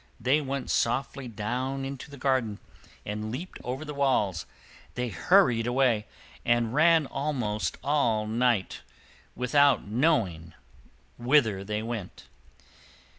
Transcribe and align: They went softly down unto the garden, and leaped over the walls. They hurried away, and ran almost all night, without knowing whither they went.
They 0.19 0.41
went 0.41 0.71
softly 0.71 1.27
down 1.27 1.85
unto 1.85 2.09
the 2.09 2.17
garden, 2.17 2.57
and 3.05 3.29
leaped 3.29 3.59
over 3.63 3.85
the 3.85 3.93
walls. 3.93 4.47
They 4.95 5.09
hurried 5.09 5.67
away, 5.67 6.07
and 6.43 6.73
ran 6.73 7.05
almost 7.05 7.77
all 7.83 8.25
night, 8.25 8.81
without 9.35 9.85
knowing 9.85 10.55
whither 11.19 11.63
they 11.63 11.83
went. 11.83 12.23